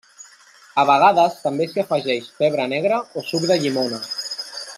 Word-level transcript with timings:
A 0.83 0.85
vegades 0.89 1.35
també 1.43 1.67
s'hi 1.73 1.83
afegeix 1.83 2.31
pebre 2.41 2.67
negre 2.75 2.99
o 3.23 3.27
suc 3.29 3.47
de 3.53 3.63
llimona. 3.65 4.03